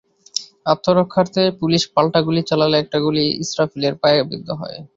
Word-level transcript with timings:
আত্মরক্ষার্থে 0.65 1.43
police 1.59 1.83
পাল্টা 1.93 2.19
গুলি 2.25 2.41
চালালে 2.49 2.75
একটি 2.79 2.97
গুলি 3.05 3.25
ইসরাফিলের 3.43 3.93
পায়ে 4.01 4.19
বিদ্ধ 4.31 4.47
হয়। 4.61 4.77